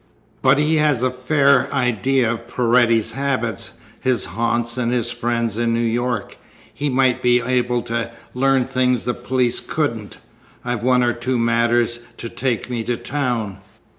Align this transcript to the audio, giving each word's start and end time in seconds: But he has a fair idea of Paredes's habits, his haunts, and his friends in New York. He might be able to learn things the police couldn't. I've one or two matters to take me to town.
But 0.41 0.57
he 0.57 0.77
has 0.77 1.03
a 1.03 1.11
fair 1.11 1.71
idea 1.71 2.31
of 2.31 2.47
Paredes's 2.47 3.11
habits, 3.11 3.73
his 3.99 4.25
haunts, 4.25 4.75
and 4.75 4.91
his 4.91 5.11
friends 5.11 5.59
in 5.59 5.75
New 5.75 5.79
York. 5.81 6.37
He 6.73 6.89
might 6.89 7.21
be 7.21 7.39
able 7.39 7.83
to 7.83 8.09
learn 8.33 8.65
things 8.65 9.03
the 9.03 9.13
police 9.13 9.59
couldn't. 9.59 10.17
I've 10.65 10.81
one 10.83 11.03
or 11.03 11.13
two 11.13 11.37
matters 11.37 11.99
to 12.17 12.29
take 12.29 12.67
me 12.67 12.83
to 12.85 12.97
town. 12.97 13.57